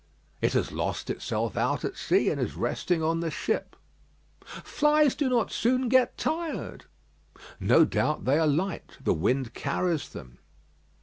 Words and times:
"It 0.41 0.53
has 0.53 0.71
lost 0.71 1.11
itself 1.11 1.55
out 1.55 1.85
at 1.85 1.95
sea, 1.95 2.31
and 2.31 2.41
is 2.41 2.55
resting 2.55 3.03
on 3.03 3.19
the 3.19 3.29
ship." 3.29 3.75
"Flies 4.43 5.13
do 5.13 5.29
not 5.29 5.51
soon 5.51 5.89
get 5.89 6.17
tired." 6.17 6.85
"No 7.59 7.85
doubt; 7.85 8.25
they 8.25 8.39
are 8.39 8.47
light; 8.47 8.97
the 8.99 9.13
wind 9.13 9.53
carries 9.53 10.09
them." 10.09 10.39